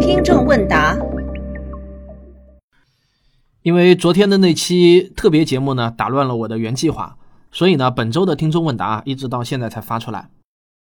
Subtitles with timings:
[0.00, 0.96] 听众问答：
[3.62, 7.18] 因为昨天的那期特别节目呢，打乱了我的原计划，
[7.52, 10.30] 所以呢，本周的听众问答一直到现在才发出来。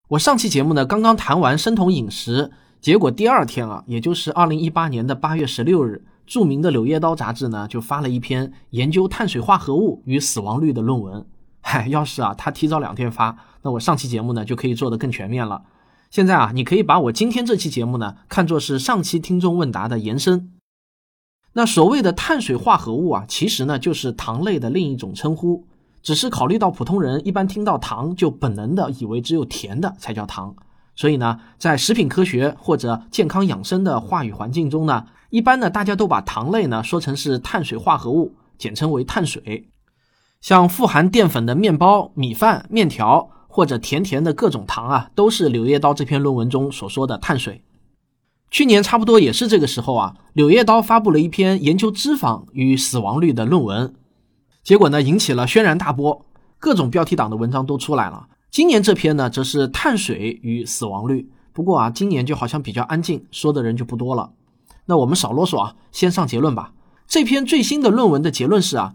[0.09, 2.51] 我上期节目呢，刚刚谈完生酮饮食，
[2.81, 11.24] 结果第二天啊，也就是二零一八年的八月十六日，著名的《柳叶刀》杂志呢就发了一篇研究碳水化合物与死亡率的论文。
[11.62, 15.62] 嗨，要是啊他提早两天发，那我上期节目呢就可以做得更全面了。
[16.09, 20.53] 现在啊，你可以把我今天这期节目呢看作是上期听众问答的延伸。
[21.53, 25.66] 那所谓的碳水化合物啊，其实呢就是糖类的另一种称呼。
[26.03, 30.55] 只是考虑到普通人一般听到糖就本能的以为只有甜的才叫糖，
[30.95, 39.67] 所以呢，在食品科学或者健康养生的话语环境中呢，一般呢大家都把糖类呢说成是碳水化合物，简称为碳水。
[40.39, 47.63] 像富含淀粉的面包、米饭、面条或者甜甜的各种糖啊，都是《柳叶刀》这篇论文中所说的碳水。
[48.52, 53.95] 去年差不多也是这个时候啊，《柳叶刀》发布了一篇研究脂肪与死亡率的论文。
[54.61, 56.23] 结果呢，引起了轩然大波，
[56.59, 58.28] 各种标题党的文章都出来了。
[58.52, 61.28] 今年这篇呢，则是碳水与死亡率。
[61.52, 64.33] 不过啊，今年就好像比较安静，说的人就不多了。
[64.85, 66.73] 那我们少啰嗦啊，先上结论吧。
[67.08, 68.94] 这篇最新的论文的结论是啊，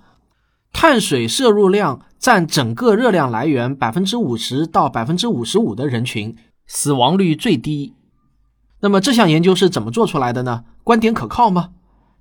[0.72, 7.94] 碳水摄入量占整个热量来源百分之五十到百分之五十五的人群，死亡率最低。
[8.80, 10.64] 那么这项研究是怎么做出来的呢？
[10.82, 11.70] 观点可靠吗？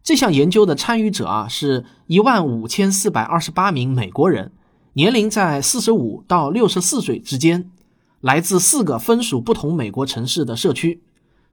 [0.03, 4.51] 这项研究的参与者啊，是一万五千四百二十八名美国人，
[4.93, 7.71] 年龄在四十五到六十四岁之间，
[8.19, 11.01] 来自四个分属不同美国城市的社区。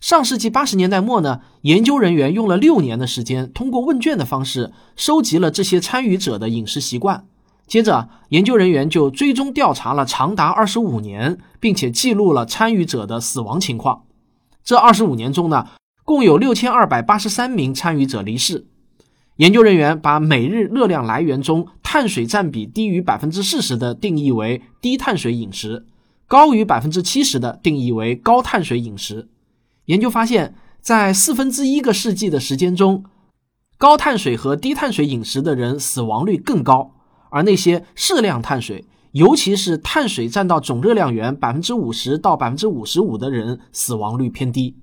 [0.00, 7.26] 上世纪八十年代末呢，研究人员用了六年的时间，通过问卷的方式收集了这些参与者的饮食习惯。
[7.66, 14.04] 接着，研究人员就追踪调查了长达二十五年，并且记录了参与者的死亡情况。
[14.64, 15.66] 这二十五年中呢。
[16.04, 18.66] 共有六千二百八十三名参与者离世。
[19.36, 25.84] 研究人员把每日热量来源中碳水占比低于百分之四十的定义为低碳水饮食，
[26.26, 29.28] 高于百分之七十的定义为高碳水饮食。
[29.88, 33.04] 研究发现，在四分之一个世纪的时间中，
[33.78, 36.94] 高碳水和低碳水饮食的人死亡率更高，
[37.30, 44.76] 而那些适量碳水，尤其是碳水占到总热量源百分之五十到百分之五十五的人，死亡率偏低。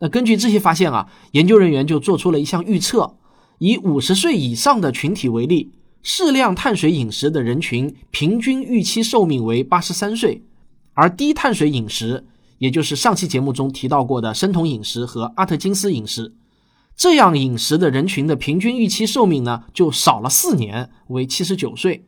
[0.00, 3.16] 那根据这些发现啊，研究人员就做出了一项预测：
[3.60, 5.72] 以五十岁以上的群体为例，
[6.02, 10.44] 适量碳水饮食的人群平均预期寿命为八十三岁，
[10.92, 12.26] 而低碳水饮食，
[12.64, 16.34] 也就是上期节目中提到过的生酮饮食和阿特金斯饮食，
[16.96, 22.06] 这样饮食的人群的平均预期寿命呢，就少了四年，为七十九岁。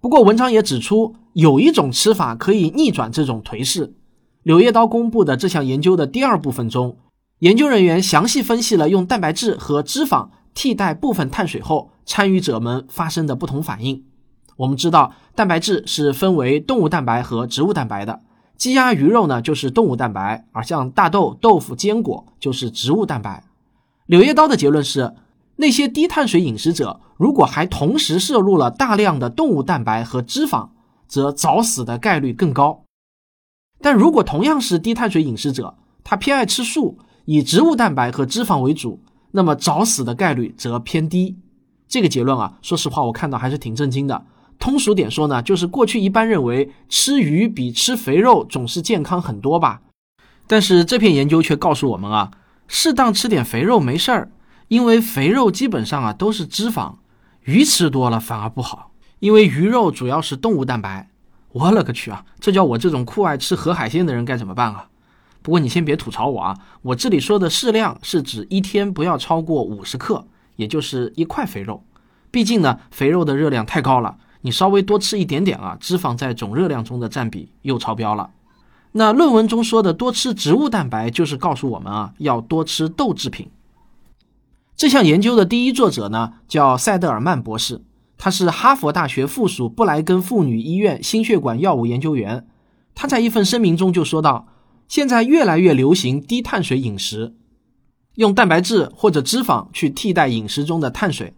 [0.00, 3.96] 不过，文章也指出，有一种吃法可以逆转这种颓势。
[4.44, 6.98] 柳叶刀公布的这项研究的第二部分中，
[7.40, 14.04] 研究人员详细分析了用蛋白质和脂肪替代部分碳水后，参与者们发生的不同反应。
[14.58, 18.20] 我们知道，蛋白质是分为动物蛋白和植物蛋白的，
[18.56, 23.44] 鸡鸭鱼肉呢就是动物蛋白，而像大豆、豆腐、坚果就是植物蛋白。
[24.06, 25.14] 柳叶刀的结论是，
[25.56, 30.68] 那些低碳水饮食者如果还同时摄入了大量的动物蛋白和脂肪，
[31.06, 32.82] 则早死的概率更高。
[33.80, 39.00] 但如果同样是低碳水饮食者，他偏爱吃素，以植物蛋白和脂肪为主，
[39.32, 41.36] 那么早死的概率则偏低。
[41.86, 44.24] 这个结论啊，说实话我看到还是挺震惊的。
[44.58, 49.82] 通俗点说呢，就是过去一般认为吃鱼比吃肥肉总是健康很多吧。
[50.46, 52.30] 但是这篇研究却告诉我们啊，
[52.68, 54.30] 适当吃点肥肉没事儿，
[54.68, 56.94] 因为肥肉基本上啊都是脂肪，
[57.44, 61.08] 鱼吃多了反而不好，因为鱼肉主要是动物蛋白。
[61.52, 62.24] 我勒个去啊！
[62.38, 64.88] 这叫我这种酷爱吃河海鲜的人该怎么办啊？
[65.40, 71.82] 不过你先别吐槽我啊，我这里说的适量是指一天不要超过五十克，也就是一块肥肉。
[72.30, 78.30] 毕竟呢，肥肉的热量太高了，你稍微多吃一点点啊，脂肪在总热量中的占比又超标了。
[78.92, 83.50] 那论文中说的多吃植物蛋白，就是告诉我们啊，要多吃豆制品。
[84.76, 87.82] 这项研究的第一作者呢，叫塞德尔曼博士。
[88.16, 92.46] 他是哈佛大学附属布莱根妇女医院心血管药物研究员。
[92.94, 94.46] 他在一份声明中就说到
[94.86, 97.34] ：“现在越来越流行低碳水饮食，
[98.14, 101.34] 用蛋白质或者脂肪去替代饮食中的碳水。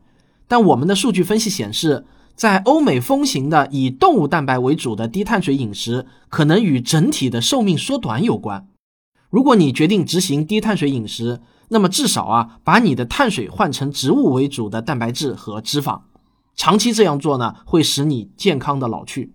[0.47, 2.07] 但我们的数据分析显示，
[2.39, 8.69] 在欧美风行的以动物蛋白为主的低碳水饮食，可能与整体的寿命缩短有关。
[9.29, 11.41] 如果你决定执行低碳水饮食，
[11.71, 16.03] 那么至少啊，把你的碳水换成植物为主的蛋白质和脂肪。”
[16.55, 19.35] 长期这样做呢，会使你健康的老去。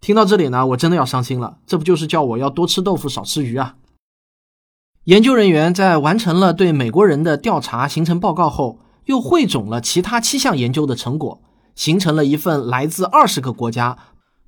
[0.00, 1.58] 听到这里呢，我真的要伤心了。
[1.66, 3.76] 这不就是叫我要多吃豆腐，少吃鱼啊？
[5.04, 11.42] 研究人员在完成了对美国人的调查形成报告后，又汇总了其他七项研究的成果，
[11.74, 13.96] 形成了一份来自二十个国家、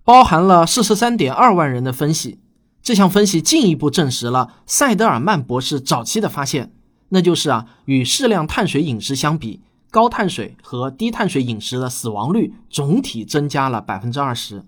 [0.05, 2.39] 包含了四十三点二万人的分析。
[2.83, 6.73] 这项分析进一步证实了塞德尔曼博士早期的发现，
[7.09, 14.65] 那就是啊，与适量碳水饮食相比，高碳水和低碳水饮食的死亡率总体增加了百分之二十。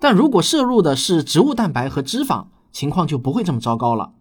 [0.00, 4.14] 但如果摄入的是植物蛋白和脂肪，情况就不会这么糟糕了。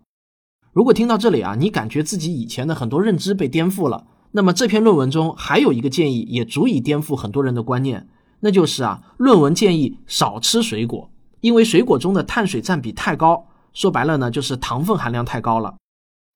[0.72, 8.08] 如果听到这里啊，你感觉自己以前的很多认知被颠覆了，那么这篇论文中还有一个建议也足以颠覆很多人的观念，
[8.40, 11.10] 那就是啊，论文建议少吃水果，
[11.42, 15.76] 因为水果中的碳水占比太高，说白了呢就是糖分含量太高了。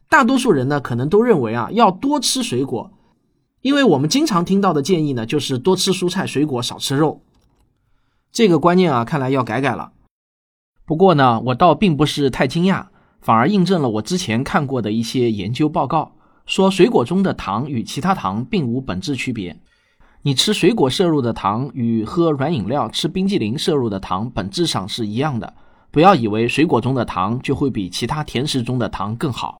[0.10, 2.92] 大多数人呢可能都认为啊要多吃水果，
[3.62, 7.22] 因为我们经常听到的建议呢就是多吃蔬菜水果，少吃肉。
[8.32, 9.94] 这个观念啊看来要改改了。
[10.86, 12.88] 不过呢，我倒并不是太惊讶。
[13.22, 16.16] 反而印证了我之前看过的一些研究报告，
[16.46, 19.58] 说水果中的糖与其他糖并无本质区别。
[20.22, 25.54] 你吃水果摄入的糖与喝软饮料、吃冰激凌摄入的糖本质上是一样的。
[25.92, 29.60] 不要以为水果中的糖就会比其他甜食中的糖更好。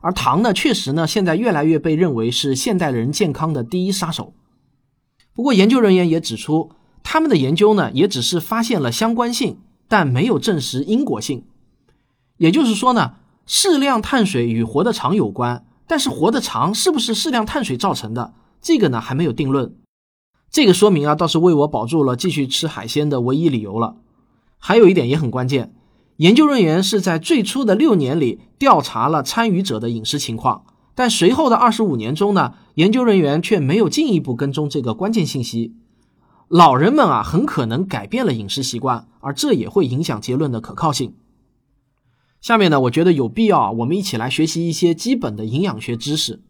[0.00, 4.34] 而糖呢，确实呢，现在越来越被认为是现代人健康的第一杀手。
[5.34, 6.72] 不过，研究人员也指出，
[7.02, 9.58] 他们的研究呢，也只是发现了相关性，
[9.88, 11.44] 但没有证实因果性。
[12.38, 13.16] 也就是说呢，
[13.46, 19.76] 适量碳水与活得长有关，但是活得长是不是适量碳水造成的，这个呢还没有定论。
[20.50, 23.96] 这个说明啊，倒是为我保住了继续吃海鲜的唯一理由了。
[24.58, 25.74] 还有一点也很关键，
[26.16, 35.74] 研究人员是在最初的六年里调查了参与者的饮食情况，但随后的二十五年中呢，研究人员却没有进一步跟踪这个关键信息。
[36.48, 41.14] 老人们啊，很可能改变了饮食习惯，而这也会影响结论的可靠性。
[42.46, 46.40] 下面呢，我觉得有必要啊，我们一起来学习一些基本的营养学知识。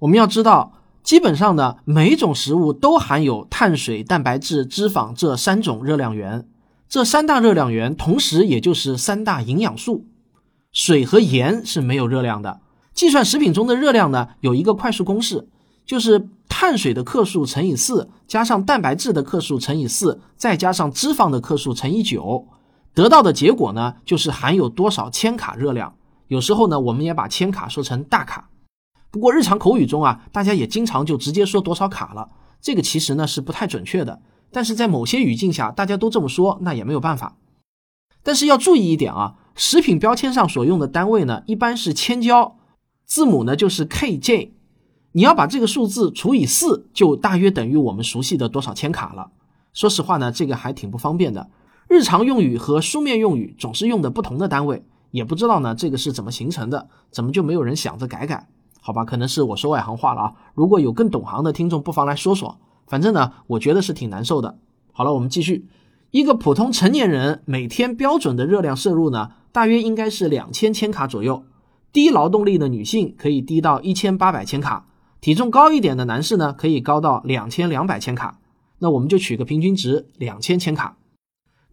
[0.00, 0.72] 我们要知道，
[1.04, 6.48] 基本上呢，每种食物都含有碳水、蛋白质、脂肪这三种热量源。
[6.88, 10.06] 这三大热量源，同时也就是三大营养素。
[10.72, 12.58] 水和盐是没有热量的。
[12.92, 15.46] 计算食品中的热量呢，有一个快速公式，
[15.86, 22.48] 就是碳水的克数乘以四，加上蛋白质的克数乘以四，再加上脂肪的克数乘以九。
[22.96, 25.96] 得到的结果呢，就是含有多少千卡热量。
[26.28, 28.48] 有时候呢，我们也把千卡说成大卡。
[29.10, 32.30] 不过日常口语中啊，大家也经常就直接说多少卡了。
[32.62, 34.22] 这个其实呢是不太准确的。
[34.50, 37.36] 但是在某些语境下，大家都这么说，那也没有办法。
[38.22, 42.56] 但是要注意一点啊，食品标签上所用的单位呢，一般是千焦，
[43.04, 44.52] 字母呢就是 KJ。
[45.12, 49.32] 你要把这个数字除以四，就大约等于我们熟悉的多少千卡了。
[49.74, 51.50] 说实话呢，这个还挺不方便的。
[51.88, 58.48] 日常用语和书面用语总是用的不同的单位，也不知道呢这个是怎么形成的，怎么就没有人想着改改？
[58.80, 60.32] 好吧，可能是我说外行话了啊。
[60.54, 62.58] 如果有更懂行的听众，不妨来说说。
[62.86, 64.58] 反正呢，我觉得是挺难受的。
[64.92, 65.66] 好了，我们继续。
[66.12, 71.44] 一个普通成年人每天标准的热量摄入呢，大约应该是两千千卡左右。
[71.92, 74.86] 低劳动力的女性可以低到一千八百千卡，
[75.20, 78.38] 体重高一点的男士呢，可以高到两千两百千卡。
[78.78, 80.96] 那我们就取个平均值，两千千卡。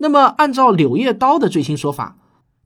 [0.03, 2.17] 那么，按照柳叶刀的最新说法，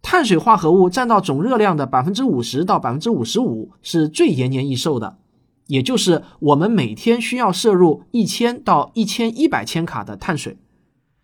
[0.02, 5.20] 碳水化合物占到总热量的百分之五十到百分之五十五是最延年益寿的，
[5.68, 10.58] 也就是我们每天需要摄入一千到一千一百千卡的碳水。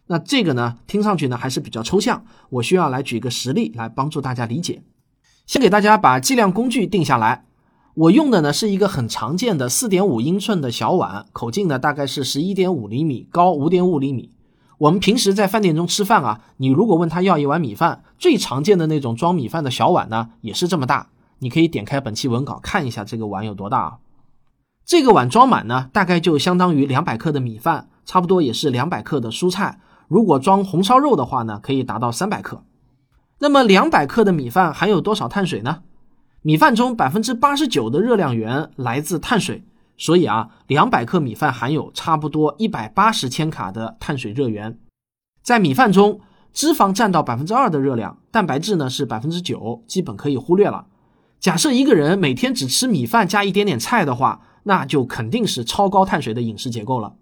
[0.05, 4.83] 那这个呢，听上去呢还是比较抽象，我需要来举个实例来帮助大家理解。
[5.47, 7.45] 先给大家把计量工具定下来，
[7.95, 14.29] 我用的呢是一个很常见的四点五英寸的小碗，口径呢大概是十一点五厘米，高五点五厘米。
[14.83, 21.07] 我们平时在饭店中吃饭啊，你如果问他要一碗米饭，最常见的那种装米饭的小碗呢，也是这么大。
[21.39, 23.97] 你可以点开本期文稿看一下这个碗有多大啊。
[24.85, 29.79] 这个碗装满呢，大概就相当于两百克的米饭，差不多也是两百克的蔬菜。
[30.09, 32.65] 如果装红烧肉的话呢，可以达到三百克。
[33.39, 35.83] 那么两百克的米饭含有多少碳水呢？
[36.41, 39.63] 米饭中百分之八十九的热量源来自碳水。
[39.97, 44.79] 所以啊，两百克米饭含有差不多一百八十千卡的碳水热源。
[45.41, 46.19] 在米饭中，
[46.51, 50.87] 脂肪占到百分之二的热量，蛋白质呢是百分之九，基本可以忽略了。
[51.39, 57.15] 假设一个人每天只吃米饭加一点点菜的话，那就肯定是超高碳水的饮食结构了。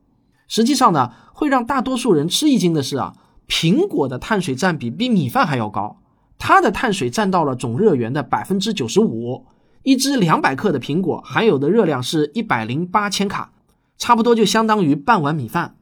[0.48, 3.16] 实际上呢，会让大多数人吃一惊的是啊，
[3.48, 6.02] 苹果的碳水占比比米饭还要高，
[6.38, 9.46] 它的碳水占到了总热源的百分之九十五。
[9.84, 13.52] 一只两百克的苹果含有的热量是一百零八千卡，
[13.98, 15.76] 差不多就相当于半碗米饭。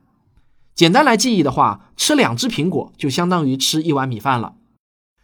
[0.74, 4.56] 简单来记忆的话，吃两只苹果就相当于吃一碗米饭了。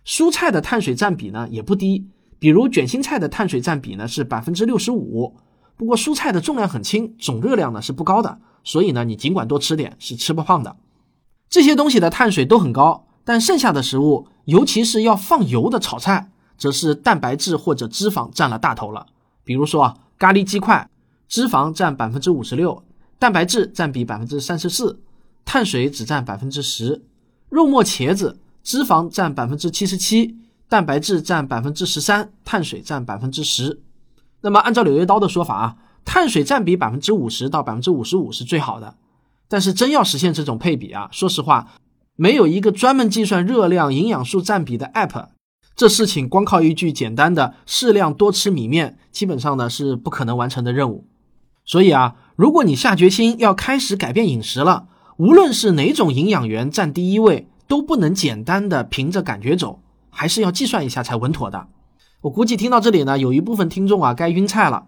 [0.06, 5.38] 蔬菜的碳水占比呢也不低，比如卷心菜的碳水占比呢是百分之六十五，
[5.78, 10.76] 不过蔬菜的重量很轻，总热量呢是不高的，所以呢你尽管多吃点是吃不胖的。
[11.50, 19.08] 这些东西的碳水都很高，但剩下的食物，尤其是要放油的炒菜，则是蛋白质或者脂肪占了大头了。
[19.44, 20.90] 比如说啊，咖喱鸡块，
[21.28, 22.84] 脂肪占百分之五十六，
[23.20, 25.00] 蛋白质占比百分之三十四，
[25.44, 27.04] 碳水只占百分之十。
[27.50, 30.38] 肉末茄子，脂肪占百分之七十七。
[30.68, 33.82] 蛋白质占百分之十三，碳水占百分之十。
[34.42, 38.96] 那么按照柳叶刀的说法啊，碳水占比百分之五十到百分之五十五是最好的。
[39.48, 41.68] 但是真要实现这种配比啊，说实话，
[42.16, 45.28] 没有一个专门计算热量、营养素占比的 app，
[45.76, 51.06] 这事情光靠一句简单的适量多吃米面，基本上呢是不可能完成的任务。
[51.66, 59.82] 所以啊，如果你下决心要开始改变饮食了，无论是哪种营养源占第一位，都不能简单的凭着感觉走。
[60.10, 61.68] 还是要计算一下才稳妥的。
[62.22, 64.86] 我估计听到这里呢，有一部分听众啊该晕菜了。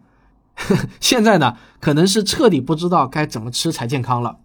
[1.01, 4.37] 现在呢，可能是彻底不知道该怎么吃才健康了。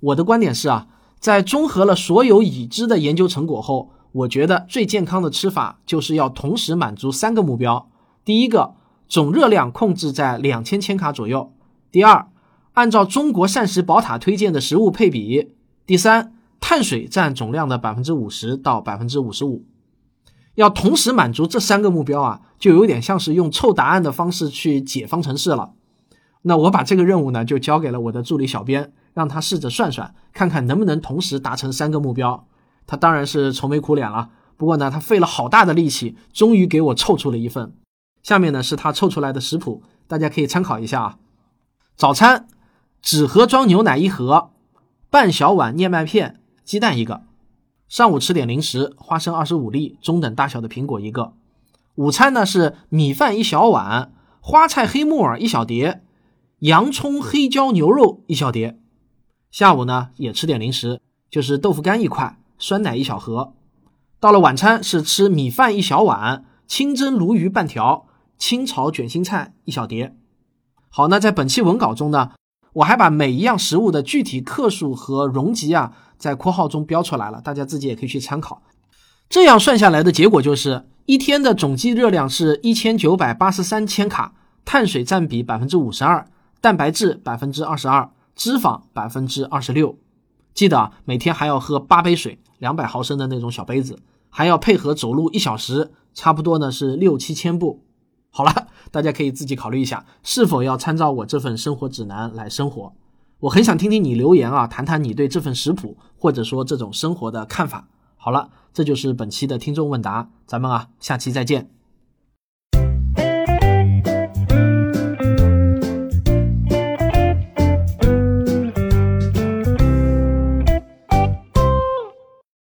[0.00, 0.86] 我的观点是啊，
[1.18, 7.88] 在综合了所有已知的研究成果后，我觉得最健康的吃法就是要同时满足三个目标：
[8.24, 8.74] 第一个，
[9.08, 11.52] 总热量控制在两千千卡左右；
[11.92, 12.28] 第二，
[12.72, 15.52] 按照中国膳食宝塔推荐的食物配比；
[15.86, 19.64] 第三，碳水占总量的百分之五十到百分之五十五。
[20.54, 25.72] 要同时满足这三个目标啊，就有点像是用凑答案的方式去解方程式了。
[26.42, 32.46] 那我把这个任务呢，就交给了我的助理小编，让他试着算算，看看能不能同时达成三个目标。
[32.88, 34.30] 他当然是愁眉苦脸了。
[34.56, 37.72] 不过呢，他费了好大的力气，终于给我凑出了一份。
[38.24, 41.18] 下面呢是他凑出来的食谱，大家可以参考一下啊。
[41.94, 42.48] 早餐：
[43.00, 44.50] 纸盒装牛奶一盒，
[45.08, 47.22] 半小碗燕麦片，鸡蛋一个。
[47.88, 51.34] 上午吃点零食，花生二十五粒，中等大小的苹果一个。
[51.94, 56.02] 午餐呢是米饭一小碗，花菜黑木耳一小碟，
[56.58, 58.78] 洋葱黑椒牛肉一小碟。
[59.50, 63.54] 下午呢也吃点零食，就是豆腐干一块，酸奶一小盒。
[64.20, 70.16] 到了晚餐是吃米饭一小碗，清蒸鲈鱼半条，清炒卷心菜一小碟。
[70.90, 72.32] 好，那在本期文稿中呢，
[72.72, 75.92] 我还把每一样食物的具体克数和容积啊。
[76.18, 78.60] 在括号中标出来了，大家自己也可以去参考。
[79.28, 84.32] 这样算下来的结果就是，一天的总计热量是一千九百八十三千卡，
[84.64, 86.26] 碳水占比百分之五十二，
[86.60, 89.96] 蛋白质百分之二十二，脂肪百分之二十六。
[90.58, 97.84] 记得啊，每天还要喝八杯水，两百毫升的那种小杯子，还要配合走路一小时，差不多呢是六七千步。
[98.30, 102.92] 好了，大家可以自己考虑一下，是否要参照我这份生活指南来生活。
[103.38, 107.86] 我很想听听你留言啊，谈谈你对这份食谱或者说这种生活的看法。
[108.16, 111.70] 好了，这就是本期的听众问答，咱们啊下期再见。